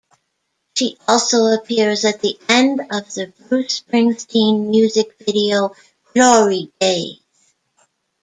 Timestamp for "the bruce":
3.13-3.83